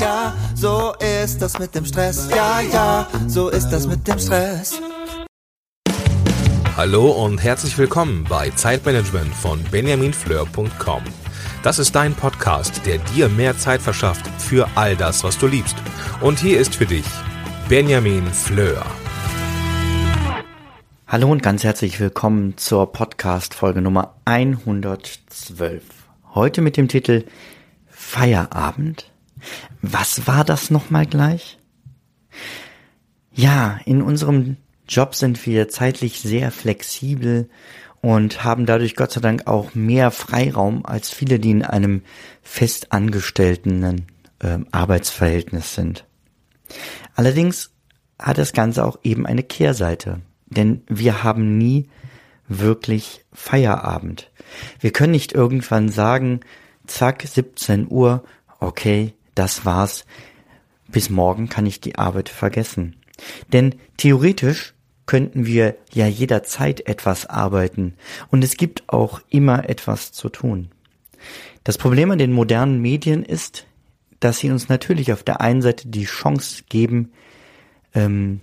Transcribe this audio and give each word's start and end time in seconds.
ja, 0.00 0.34
so 0.54 0.94
ist 1.24 1.40
das 1.40 1.58
mit 1.58 1.74
dem 1.74 1.84
Stress. 1.84 2.28
Ja, 2.30 2.60
ja, 2.60 3.08
so 3.26 3.48
ist 3.48 3.68
das 3.70 3.86
mit 3.86 4.06
dem 4.06 4.18
Stress. 4.18 4.80
Hallo 6.76 7.10
und 7.10 7.42
herzlich 7.42 7.78
willkommen 7.78 8.26
bei 8.28 8.50
Zeitmanagement 8.50 9.32
von 9.34 9.62
benjaminfleur.com. 9.70 11.02
Das 11.62 11.78
ist 11.78 11.94
dein 11.94 12.14
Podcast, 12.14 12.84
der 12.84 12.98
dir 12.98 13.28
mehr 13.28 13.56
Zeit 13.56 13.80
verschafft 13.80 14.26
für 14.38 14.68
all 14.74 14.94
das, 14.94 15.24
was 15.24 15.38
du 15.38 15.46
liebst. 15.46 15.76
Und 16.20 16.38
hier 16.38 16.60
ist 16.60 16.74
für 16.74 16.86
dich 16.86 17.06
Benjamin 17.68 18.26
Fleur. 18.26 18.84
Hallo 21.08 21.30
und 21.30 21.42
ganz 21.42 21.64
herzlich 21.64 21.98
willkommen 21.98 22.58
zur 22.58 22.92
Podcast-Folge 22.92 23.80
Nummer 23.80 24.16
112. 24.26 25.82
Heute 26.34 26.60
mit 26.60 26.76
dem 26.76 26.88
Titel 26.88 27.24
Feierabend. 27.88 29.10
Was 29.82 30.26
war 30.26 30.44
das 30.44 30.70
nochmal 30.70 31.06
gleich? 31.06 31.58
Ja, 33.32 33.80
in 33.84 34.02
unserem 34.02 34.56
Job 34.88 35.14
sind 35.14 35.44
wir 35.46 35.68
zeitlich 35.68 36.20
sehr 36.20 36.50
flexibel 36.50 37.48
und 38.00 38.44
haben 38.44 38.66
dadurch 38.66 38.94
Gott 38.96 39.12
sei 39.12 39.20
Dank 39.20 39.46
auch 39.46 39.74
mehr 39.74 40.10
Freiraum 40.10 40.86
als 40.86 41.10
viele, 41.10 41.38
die 41.38 41.50
in 41.50 41.64
einem 41.64 42.02
festangestellten 42.42 44.06
äh, 44.38 44.58
Arbeitsverhältnis 44.70 45.74
sind. 45.74 46.06
Allerdings 47.14 47.72
hat 48.18 48.38
das 48.38 48.52
Ganze 48.52 48.84
auch 48.84 48.98
eben 49.02 49.26
eine 49.26 49.42
Kehrseite, 49.42 50.20
denn 50.46 50.82
wir 50.88 51.22
haben 51.22 51.58
nie 51.58 51.88
wirklich 52.48 53.24
Feierabend. 53.32 54.30
Wir 54.78 54.92
können 54.92 55.12
nicht 55.12 55.32
irgendwann 55.32 55.88
sagen, 55.88 56.40
zack, 56.86 57.22
17 57.22 57.88
Uhr, 57.90 58.24
okay, 58.60 59.14
das 59.36 59.64
war's, 59.64 60.04
bis 60.88 61.10
morgen 61.10 61.48
kann 61.48 61.66
ich 61.66 61.80
die 61.80 61.96
Arbeit 61.96 62.28
vergessen. 62.28 62.96
Denn 63.52 63.76
theoretisch 63.96 64.74
könnten 65.06 65.46
wir 65.46 65.76
ja 65.92 66.06
jederzeit 66.06 66.86
etwas 66.86 67.26
arbeiten 67.26 67.94
und 68.30 68.42
es 68.42 68.56
gibt 68.56 68.88
auch 68.88 69.20
immer 69.28 69.68
etwas 69.68 70.10
zu 70.10 70.28
tun. 70.28 70.70
Das 71.64 71.78
Problem 71.78 72.10
an 72.10 72.18
den 72.18 72.32
modernen 72.32 72.80
Medien 72.80 73.24
ist, 73.24 73.66
dass 74.20 74.38
sie 74.38 74.50
uns 74.50 74.68
natürlich 74.68 75.12
auf 75.12 75.22
der 75.22 75.40
einen 75.40 75.62
Seite 75.62 75.88
die 75.88 76.04
Chance 76.04 76.64
geben, 76.68 77.12
ähm, 77.94 78.40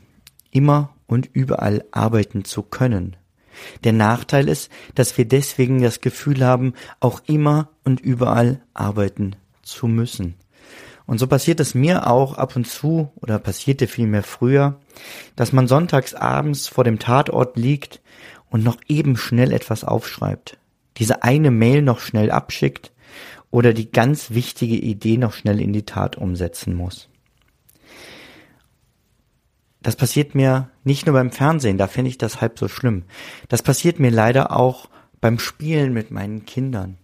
immer 0.52 0.94
und 1.08 1.30
überall 1.34 1.84
arbeiten 1.92 2.46
zu 2.46 2.64
können. 2.64 3.16
Der 3.84 3.94
Nachteil 3.94 4.50
ist, 4.50 4.72
dass 4.96 5.18
wir 5.18 5.26
deswegen 5.26 5.82
das 5.82 6.02
Gefühl 6.02 6.44
haben, 6.44 6.74
auch 7.00 7.22
immer 7.28 7.70
und 7.84 8.00
überall 8.00 8.62
arbeiten 8.74 9.36
zu 9.62 9.88
müssen. 9.88 10.36
Und 11.06 11.18
so 11.18 11.28
passiert 11.28 11.60
es 11.60 11.76
mir 11.76 12.08
auch 12.08 12.38
ab 12.38 12.56
und 12.56 12.66
zu 12.66 13.12
oder 13.16 13.40
passierte 13.40 13.88
vielmehr 13.88 14.24
früher, 14.24 14.80
dass 15.36 15.52
man 15.52 15.68
sonntags 15.68 16.14
abends 16.14 16.68
vor 16.68 16.84
dem 16.84 17.00
Tatort 17.00 17.58
liegt 17.58 18.02
und 18.50 18.64
noch 18.64 18.78
eben 18.88 19.18
schnell 19.18 19.52
etwas 19.52 19.84
aufschreibt, 19.84 20.58
diese 20.98 21.24
eine 21.24 21.52
Mail 21.52 21.82
noch 21.82 22.00
schnell 22.00 22.32
abschickt 22.32 22.92
oder 23.52 23.74
die 23.74 23.92
ganz 23.92 24.32
wichtige 24.32 24.76
Idee 24.76 25.18
noch 25.18 25.34
schnell 25.34 25.60
in 25.60 25.74
die 25.74 25.86
Tat 25.86 26.18
umsetzen 26.18 26.74
muss. 26.74 27.10
Das 29.82 29.98
passiert 29.98 30.34
mir 30.34 30.70
nicht 30.86 31.06
nur 31.06 31.14
beim 31.14 31.32
Fernsehen, 31.32 31.78
da 31.78 31.88
finde 31.88 32.10
ich 32.10 32.18
das 32.18 32.40
halb 32.40 32.58
so 32.58 32.70
schlimm. 32.70 33.04
Das 33.50 33.62
passiert 33.62 34.00
mir 34.00 34.12
leider 34.12 34.56
auch 34.56 34.88
beim 35.20 35.40
Spielen 35.40 35.92
mit 35.92 36.10
meinen 36.10 36.46
Kindern. 36.46 36.98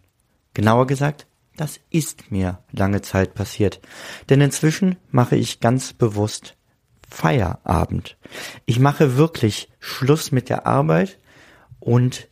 Genauer 0.54 0.88
gesagt, 0.88 1.28
das 1.60 1.80
ist 1.90 2.32
mir 2.32 2.60
lange 2.72 3.02
Zeit 3.02 3.34
passiert. 3.34 3.82
Denn 4.30 4.40
inzwischen 4.40 4.96
mache 5.12 5.36
ich 5.36 5.60
ganz 5.60 5.92
bewusst 5.92 6.56
Feierabend. 7.10 8.18
Ich 8.66 8.80
mache 8.80 9.18
wirklich 9.18 9.70
Schluss 9.80 10.32
mit 10.32 10.48
der 10.48 10.66
Arbeit 10.68 11.20
und 11.80 12.30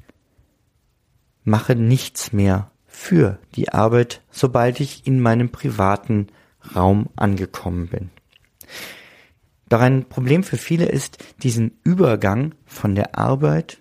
mache 1.44 1.76
nichts 1.76 2.32
mehr 2.32 2.72
für 2.86 3.40
die 3.56 3.70
Arbeit, 3.70 4.22
sobald 4.32 4.80
ich 4.80 5.06
in 5.06 5.20
meinem 5.20 5.50
privaten 5.50 6.28
Raum 6.76 7.10
angekommen 7.16 7.88
bin. 7.88 8.10
Doch 9.68 9.82
ein 9.82 10.08
Problem 10.08 10.44
für 10.44 10.58
viele 10.58 10.86
ist, 10.86 11.18
diesen 11.44 11.78
Übergang 11.84 12.56
von 12.66 12.96
der 12.96 13.18
Arbeit 13.18 13.80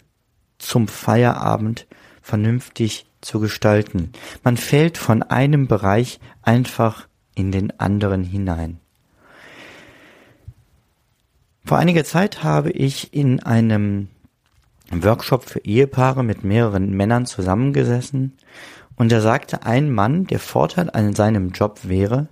zum 0.59 0.89
Feierabend 0.89 1.87
vernünftig 2.21 3.07
zu 3.21 3.41
gestalten. 3.41 4.12
Man 4.44 4.56
fällt 4.56 4.99
von 4.99 5.22
einem 5.22 5.66
Bereich 5.66 6.21
einfach 6.43 7.09
in 7.34 7.53
den 7.53 7.78
anderen 7.78 8.25
hinein. 8.25 8.81
Vor 11.65 11.78
einiger 11.78 12.04
Zeit 12.04 12.44
habe 12.44 12.71
ich 12.71 13.12
in 13.12 13.41
einem 13.41 14.09
Workshop 14.91 15.49
für 15.49 15.59
Ehepaare 15.60 16.22
mit 16.22 16.44
mehreren 16.44 16.91
Männern 16.93 17.27
zusammengesessen 17.27 18.37
und 18.97 19.12
da 19.12 19.21
sagte 19.21 19.65
ein 19.65 19.91
Mann, 19.91 20.27
der 20.27 20.38
Vorteil 20.38 20.91
an 20.91 21.15
seinem 21.15 21.50
Job 21.50 21.81
wäre, 21.83 22.28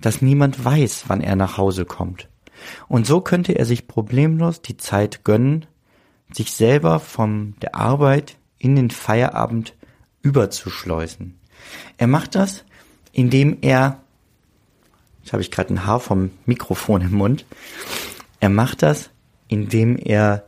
dass 0.00 0.22
niemand 0.22 0.64
weiß, 0.64 1.04
wann 1.08 1.20
er 1.20 1.36
nach 1.36 1.58
Hause 1.58 1.84
kommt. 1.84 2.28
Und 2.88 3.06
so 3.06 3.20
könnte 3.20 3.52
er 3.52 3.64
sich 3.64 3.86
problemlos 3.86 4.62
die 4.62 4.76
Zeit 4.76 5.24
gönnen, 5.24 5.66
sich 6.32 6.52
selber 6.52 7.00
von 7.00 7.54
der 7.62 7.74
Arbeit 7.74 8.36
in 8.58 8.76
den 8.76 8.90
Feierabend 8.90 9.74
überzuschleusen. 10.22 11.38
Er 11.96 12.06
macht 12.06 12.34
das, 12.34 12.64
indem 13.12 13.58
er, 13.60 14.00
jetzt 15.22 15.32
habe 15.32 15.42
ich 15.42 15.50
gerade 15.50 15.74
ein 15.74 15.86
Haar 15.86 16.00
vom 16.00 16.30
Mikrofon 16.46 17.02
im 17.02 17.12
Mund, 17.12 17.44
er 18.40 18.48
macht 18.48 18.82
das, 18.82 19.10
indem 19.48 19.96
er 19.96 20.44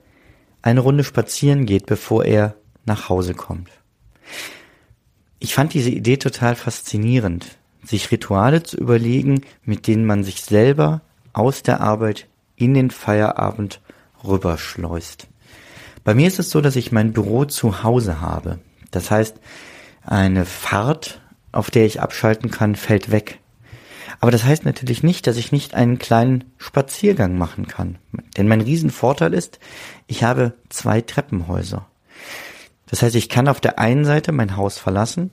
eine 0.63 0.81
Runde 0.81 1.05
spazieren 1.05 1.67
geht, 1.67 1.87
bevor 1.87 2.25
er 2.25 2.55
nach 2.85 3.09
Hause 3.09 3.35
kommt. 3.35 3.71
Ich 5.39 5.55
fand 5.55 5.73
diese 5.75 5.91
Idee 5.91 6.19
total 6.19 6.55
faszinierend, 6.55 7.47
sich 7.83 8.11
Rituale 8.11 8.63
zu 8.63 8.77
überlegen, 8.77 9.43
mit 9.65 9.87
denen 9.87 10.05
man 10.05 10.23
sich 10.23 10.43
selber 10.43 11.01
aus 11.33 11.63
der 11.63 11.81
Arbeit 11.81 12.29
in 12.57 12.75
den 12.75 12.91
Feierabend 12.91 13.81
rüberschleust. 14.23 15.29
Bei 16.05 16.15
mir 16.15 16.29
ist 16.29 16.39
es 16.39 16.51
so, 16.51 16.61
dass 16.61 16.77
ich 16.77 16.93
mein 16.93 17.13
Büro 17.13 17.47
zu 17.47 17.83
Hause 17.83 18.21
habe. 18.21 18.59
Das 18.91 19.11
heißt, 19.11 19.37
eine 20.03 20.45
Fahrt, 20.45 21.21
auf 21.53 21.71
der 21.71 21.87
ich 21.87 22.01
abschalten 22.01 22.51
kann, 22.51 22.77
fällt 22.77 23.11
weg. 23.11 23.41
Aber 24.21 24.31
das 24.31 24.45
heißt 24.45 24.65
natürlich 24.65 25.03
nicht, 25.03 25.27
dass 25.27 25.37
ich 25.37 25.53
nicht 25.53 25.75
einen 25.75 25.99
kleinen 25.99 26.45
Spaziergang 26.59 27.39
machen 27.39 27.67
kann. 27.67 27.99
Denn 28.37 28.49
mein 28.49 28.61
Riesenvorteil 28.61 29.33
ist, 29.33 29.59
ich 30.07 30.25
habe 30.25 30.55
zwei 30.69 31.01
Treppenhäuser. 31.01 31.87
Das 32.87 33.03
heißt, 33.03 33.15
ich 33.15 33.29
kann 33.29 33.49
auf 33.49 33.61
der 33.61 33.79
einen 33.79 34.05
Seite 34.05 34.33
mein 34.33 34.57
Haus 34.57 34.79
verlassen, 34.79 35.31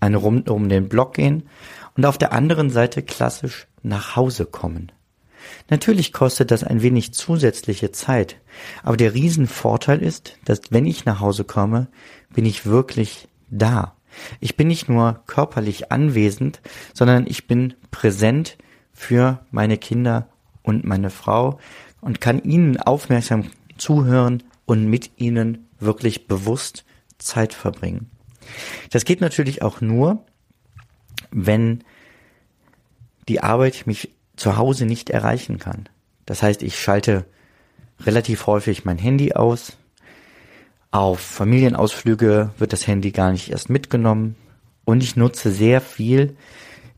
eine 0.00 0.16
Runde 0.16 0.52
um 0.52 0.68
den 0.68 0.88
Block 0.88 1.14
gehen 1.14 1.48
und 1.96 2.04
auf 2.04 2.18
der 2.18 2.32
anderen 2.32 2.70
Seite 2.70 3.02
klassisch 3.02 3.66
nach 3.82 4.16
Hause 4.16 4.46
kommen. 4.46 4.92
Natürlich 5.70 6.12
kostet 6.12 6.50
das 6.50 6.64
ein 6.64 6.82
wenig 6.82 7.12
zusätzliche 7.12 7.92
Zeit, 7.92 8.40
aber 8.82 8.96
der 8.96 9.14
Riesenvorteil 9.14 10.02
ist, 10.02 10.38
dass 10.44 10.60
wenn 10.70 10.86
ich 10.86 11.04
nach 11.04 11.20
Hause 11.20 11.44
komme, 11.44 11.88
bin 12.34 12.44
ich 12.46 12.66
wirklich 12.66 13.28
da. 13.50 13.94
Ich 14.40 14.56
bin 14.56 14.68
nicht 14.68 14.88
nur 14.88 15.22
körperlich 15.26 15.92
anwesend, 15.92 16.60
sondern 16.94 17.26
ich 17.26 17.46
bin 17.46 17.74
präsent 17.90 18.58
für 18.92 19.44
meine 19.50 19.78
Kinder 19.78 20.28
und 20.62 20.84
meine 20.84 21.10
Frau 21.10 21.58
und 22.00 22.20
kann 22.20 22.42
ihnen 22.42 22.78
aufmerksam 22.78 23.50
zuhören 23.76 24.42
und 24.66 24.86
mit 24.86 25.12
ihnen 25.16 25.68
wirklich 25.78 26.26
bewusst 26.26 26.84
Zeit 27.18 27.54
verbringen. 27.54 28.10
Das 28.90 29.04
geht 29.04 29.20
natürlich 29.20 29.62
auch 29.62 29.80
nur, 29.80 30.24
wenn 31.30 31.84
die 33.28 33.40
Arbeit 33.40 33.86
mich 33.86 34.10
zu 34.38 34.56
Hause 34.56 34.86
nicht 34.86 35.10
erreichen 35.10 35.58
kann. 35.58 35.88
Das 36.26 36.42
heißt, 36.42 36.62
ich 36.62 36.80
schalte 36.80 37.24
relativ 38.00 38.46
häufig 38.46 38.84
mein 38.84 38.98
Handy 38.98 39.32
aus. 39.32 39.76
Auf 40.90 41.20
Familienausflüge 41.20 42.50
wird 42.58 42.72
das 42.72 42.86
Handy 42.86 43.10
gar 43.10 43.32
nicht 43.32 43.50
erst 43.50 43.70
mitgenommen. 43.70 44.36
Und 44.84 45.02
ich 45.02 45.16
nutze 45.16 45.50
sehr 45.50 45.80
viel 45.80 46.36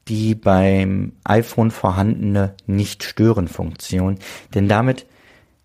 die 0.09 0.35
beim 0.35 1.13
iPhone 1.23 1.71
vorhandene 1.71 2.55
Nicht-Stören-Funktion. 2.67 4.19
Denn 4.55 4.69
damit 4.69 5.07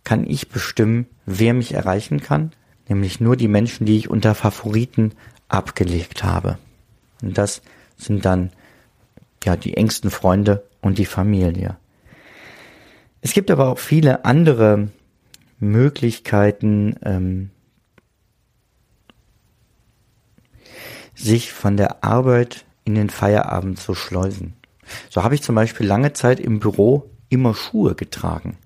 kann 0.04 0.30
ich 0.30 0.50
bestimmen, 0.50 1.08
wer 1.26 1.56
mich 1.56 1.74
erreichen 1.74 2.22
kann. 2.22 2.52
Nämlich 2.88 3.20
nur 3.20 3.38
die 3.38 3.48
Menschen, 3.48 3.88
die 3.88 3.98
ich 3.98 4.10
unter 4.10 4.36
Favoriten 4.36 5.14
abgelegt 5.48 6.24
habe. 6.24 6.60
Und 7.24 7.38
das 7.40 7.64
sind 7.98 8.26
dann 8.26 8.52
ja 9.44 9.56
die 9.56 9.78
engsten 9.78 10.12
Freunde 10.12 10.64
und 10.86 11.00
die 11.00 11.06
Familie. 11.06 11.78
Es 13.22 13.34
gibt 13.34 13.50
aber 13.50 13.70
auch 13.70 13.80
viele 13.80 14.24
andere 14.24 14.90
Möglichkeiten, 15.58 16.96
ähm, 17.02 17.50
sich 21.16 21.52
von 21.52 21.76
der 21.76 22.04
Arbeit 22.04 22.66
in 22.84 22.94
den 22.94 23.10
Feierabend 23.10 23.80
zu 23.80 23.96
schleusen. 23.96 24.54
So 25.10 25.24
habe 25.24 25.34
ich 25.34 25.42
zum 25.42 25.56
Beispiel 25.56 25.88
lange 25.88 26.14
Zeit 26.14 26.40
im 26.40 26.60
Büro 26.60 27.10
immer 27.30 27.56
Schuhe 27.56 27.96
getragen. 27.96 28.58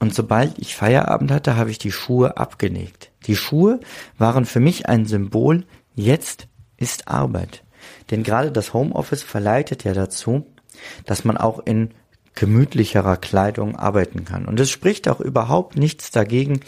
Und 0.00 0.12
sobald 0.12 0.58
ich 0.58 0.74
Feierabend 0.74 1.30
hatte, 1.30 1.54
habe 1.54 1.70
ich 1.70 1.78
die 1.78 1.92
Schuhe 1.92 2.36
abgelegt. 2.36 3.12
Die 3.28 3.36
Schuhe 3.36 3.78
waren 4.18 4.44
für 4.44 4.58
mich 4.58 4.88
ein 4.88 5.06
Symbol, 5.06 5.66
jetzt 5.94 6.48
ist 6.78 7.06
Arbeit. 7.06 7.62
Denn 8.10 8.24
gerade 8.24 8.50
das 8.50 8.74
Homeoffice 8.74 9.22
verleitet 9.22 9.84
ja 9.84 9.92
dazu, 9.94 10.51
dass 11.06 11.24
man 11.24 11.36
auch 11.36 11.60
in 11.64 11.90
gemütlicherer 12.34 13.16
Kleidung 13.16 13.76
arbeiten 13.76 14.24
kann. 14.24 14.46
Und 14.46 14.58
es 14.58 14.70
spricht 14.70 15.08
auch 15.08 15.20
überhaupt 15.20 15.76
nichts 15.76 16.10
dagegen, 16.10 16.60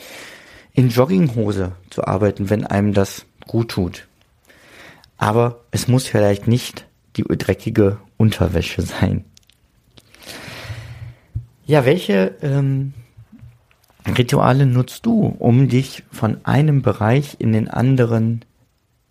in 0.73 0.89
Jogginghose 0.89 1.73
zu 1.91 2.05
arbeiten, 2.05 2.51
wenn 2.51 2.67
einem 2.67 2.93
das 2.93 3.27
gut 3.47 3.71
tut. 3.71 4.07
Aber 5.17 5.61
es 5.71 5.89
muss 5.89 6.07
vielleicht 6.07 6.49
nicht 6.49 6.87
die 7.17 7.23
dreckige 7.23 7.99
Unterwäsche 8.17 8.83
sein. 8.83 9.25
Ja, 11.67 11.87
welche 11.87 12.35
ähm, 12.43 12.93
Rituale 14.07 14.67
nutzt 14.67 15.07
du, 15.07 15.35
um 15.39 15.69
dich 15.69 16.03
von 16.11 16.45
einem 16.45 16.83
Bereich 16.83 17.37
in 17.39 17.53
den 17.53 17.69
anderen 17.69 18.45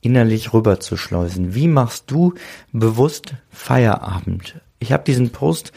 innerlich 0.01 0.53
rüberzuschleusen? 0.53 1.55
Wie 1.55 1.67
machst 1.67 2.11
du 2.11 2.33
bewusst 2.71 3.33
Feierabend? 3.49 4.61
Ich 4.83 4.91
habe 4.91 5.05
diesen 5.05 5.29
Post 5.29 5.71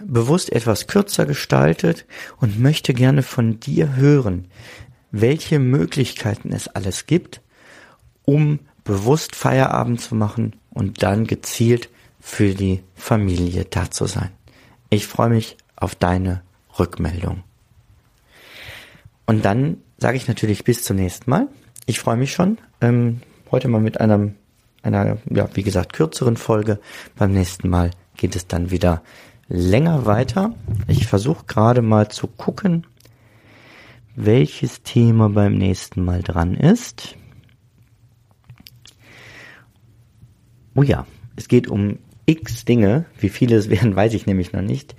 bewusst 0.00 0.50
etwas 0.50 0.86
kürzer 0.86 1.26
gestaltet 1.26 2.06
und 2.38 2.58
möchte 2.58 2.94
gerne 2.94 3.22
von 3.22 3.60
dir 3.60 3.94
hören, 3.94 4.46
welche 5.10 5.58
Möglichkeiten 5.58 6.50
es 6.54 6.66
alles 6.66 7.04
gibt, 7.04 7.42
um 8.24 8.60
bewusst 8.84 9.36
Feierabend 9.36 10.00
zu 10.00 10.14
machen 10.14 10.56
und 10.70 11.02
dann 11.02 11.26
gezielt 11.26 11.90
für 12.20 12.54
die 12.54 12.82
Familie 12.94 13.66
da 13.66 13.90
zu 13.90 14.06
sein. 14.06 14.30
Ich 14.88 15.06
freue 15.06 15.28
mich 15.28 15.58
auf 15.76 15.94
deine 15.94 16.40
Rückmeldung. 16.78 17.44
Und 19.26 19.44
dann 19.44 19.82
sage 19.98 20.16
ich 20.16 20.26
natürlich 20.26 20.64
bis 20.64 20.84
zum 20.84 20.96
nächsten 20.96 21.30
Mal. 21.30 21.48
Ich 21.84 22.00
freue 22.00 22.16
mich 22.16 22.32
schon. 22.32 22.56
Ähm, 22.80 23.20
heute 23.50 23.68
mal 23.68 23.82
mit 23.82 24.00
einem, 24.00 24.36
einer, 24.82 25.18
ja, 25.28 25.50
wie 25.52 25.62
gesagt, 25.62 25.92
kürzeren 25.92 26.38
Folge. 26.38 26.80
Beim 27.14 27.32
nächsten 27.32 27.68
Mal 27.68 27.90
geht 28.18 28.36
es 28.36 28.46
dann 28.46 28.70
wieder 28.70 29.02
länger 29.48 30.04
weiter. 30.04 30.54
Ich 30.86 31.06
versuche 31.06 31.46
gerade 31.46 31.80
mal 31.80 32.08
zu 32.08 32.26
gucken, 32.26 32.86
welches 34.14 34.82
Thema 34.82 35.30
beim 35.30 35.56
nächsten 35.56 36.04
Mal 36.04 36.22
dran 36.22 36.54
ist. 36.54 37.16
Oh 40.74 40.82
ja, 40.82 41.06
es 41.36 41.48
geht 41.48 41.68
um 41.68 41.98
x 42.26 42.66
Dinge, 42.66 43.06
wie 43.18 43.30
viele 43.30 43.56
es 43.56 43.70
werden, 43.70 43.96
weiß 43.96 44.12
ich 44.12 44.26
nämlich 44.26 44.52
noch 44.52 44.60
nicht, 44.60 44.94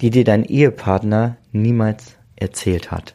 die 0.00 0.10
dir 0.10 0.24
dein 0.24 0.44
Ehepartner 0.44 1.36
niemals 1.52 2.16
erzählt 2.36 2.90
hat. 2.90 3.14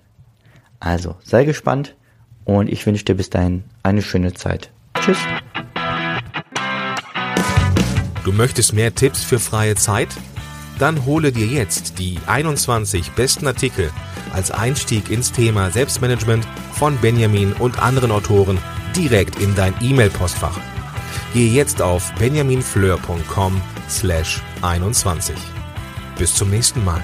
Also, 0.80 1.16
sei 1.24 1.46
gespannt 1.46 1.96
und 2.44 2.70
ich 2.70 2.86
wünsche 2.86 3.06
dir 3.06 3.16
bis 3.16 3.32
dahin 3.32 3.64
eine 3.82 4.04
schöne 4.04 4.34
Zeit. 4.34 4.72
Tschüss. 5.00 5.18
Du 8.26 8.32
möchtest 8.32 8.74
mehr 8.74 8.94
Tipps 8.96 9.24
für 9.24 9.38
freie 9.38 9.76
Zeit? 9.76 10.10
Dann 10.80 11.06
hole 11.06 11.32
dir 11.32 11.46
jetzt 11.46 12.00
die 12.00 12.18
21 12.26 13.12
besten 13.12 13.46
Artikel 13.46 13.92
als 14.34 14.50
Einstieg 14.50 15.12
ins 15.12 15.32
Thema 15.32 15.70
Selbstmanagement 15.70 16.46
von 16.74 16.98
Benjamin 16.98 17.54
und 17.54 17.80
anderen 17.80 18.12
Autoren 18.12 18.58
direkt 18.96 19.40
in 19.40 19.54
dein 19.54 19.76
E-Mail-Postfach. 19.80 20.60
Gehe 21.34 21.52
jetzt 21.52 21.84
auf 21.84 22.12
benjaminfleur.com 22.14 23.62
slash 23.88 24.42
21. 24.64 25.36
Bis 26.18 26.34
zum 26.34 26.50
nächsten 26.50 26.84
Mal. 26.84 27.04